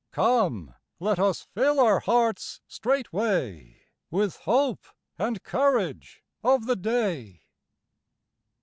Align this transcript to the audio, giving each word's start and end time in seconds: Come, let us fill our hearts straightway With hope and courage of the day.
Come, 0.13 0.73
let 0.99 1.19
us 1.19 1.43
fill 1.53 1.79
our 1.79 1.99
hearts 1.99 2.59
straightway 2.67 3.83
With 4.09 4.35
hope 4.37 4.83
and 5.19 5.43
courage 5.43 6.23
of 6.43 6.65
the 6.65 6.75
day. 6.75 7.43